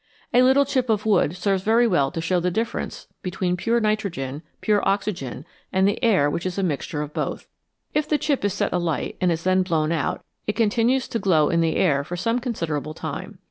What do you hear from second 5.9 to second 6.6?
air which is